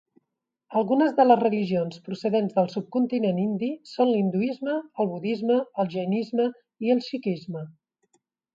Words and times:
Algunes 0.79 1.11
de 1.19 1.25
les 1.27 1.41
religions 1.41 1.99
procedents 2.07 2.55
del 2.55 2.71
subcontinent 2.77 3.41
indi 3.43 3.69
són 3.91 4.11
l'hinduisme, 4.15 4.79
el 5.05 5.13
budisme, 5.15 5.61
el 5.85 5.93
jainisme 5.99 6.49
i 6.89 6.95
el 6.97 7.07
sikhisme. 7.13 7.67